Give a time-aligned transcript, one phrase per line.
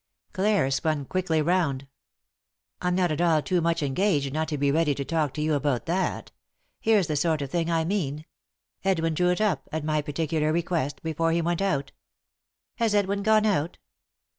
[0.33, 1.85] Clare spun quickly round."
[2.81, 5.53] I'm not at all too much engaged not to be ready to talk to you
[5.53, 6.31] about that.
[6.79, 8.25] Here's the sort of thing I mean—
[8.83, 11.91] Edwin drew it up, at my particular request, before he went out,""
[12.77, 13.77] Has Edwin gone out